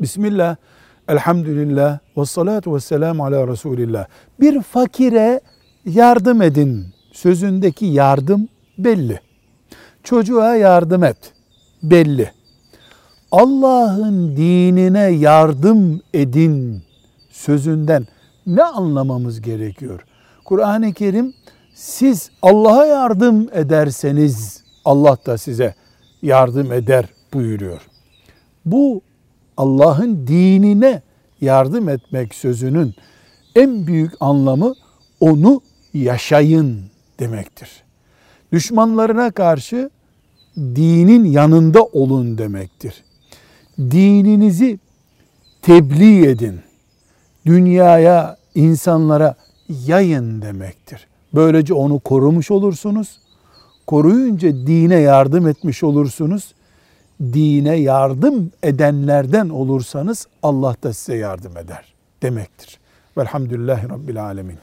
[0.00, 0.56] Bismillah,
[1.08, 4.06] elhamdülillah, ve salatu ve selamu ala Resulillah.
[4.40, 5.40] Bir fakire
[5.84, 8.48] yardım edin sözündeki yardım
[8.78, 9.20] belli.
[10.02, 11.32] Çocuğa yardım et
[11.82, 12.32] belli.
[13.30, 16.82] Allah'ın dinine yardım edin
[17.30, 18.06] sözünden
[18.46, 20.04] ne anlamamız gerekiyor?
[20.44, 21.34] Kur'an-ı Kerim
[21.74, 25.74] siz Allah'a yardım ederseniz Allah da size
[26.22, 27.04] yardım eder
[27.34, 27.80] buyuruyor.
[28.64, 29.02] Bu
[29.58, 31.02] Allah'ın dinine
[31.40, 32.94] yardım etmek sözünün
[33.54, 34.74] en büyük anlamı
[35.20, 35.60] onu
[35.94, 36.80] yaşayın
[37.20, 37.68] demektir.
[38.52, 39.90] Düşmanlarına karşı
[40.56, 43.04] dinin yanında olun demektir.
[43.78, 44.78] Dininizi
[45.62, 46.60] tebliğ edin.
[47.46, 49.34] Dünyaya, insanlara
[49.86, 51.06] yayın demektir.
[51.34, 53.18] Böylece onu korumuş olursunuz.
[53.86, 56.54] Koruyunca dine yardım etmiş olursunuz.
[57.20, 62.78] Dine yardım edenlerden olursanız Allah da size yardım eder demektir.
[63.16, 64.58] Velhamdülillahi Rabbil Alemin.